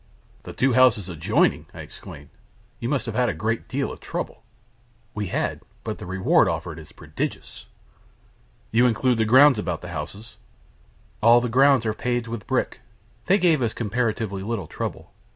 [0.41, 2.31] "The two houses adjoining!" I exclaimed.
[2.79, 4.41] "You must have had a great deal of trouble."
[5.13, 7.67] "We had; but the reward offered is prodigious."
[8.71, 10.37] "You include the grounds about the houses?"
[11.21, 12.79] "All the grounds are paved with brick.
[13.27, 15.13] They gave us comparatively little trouble.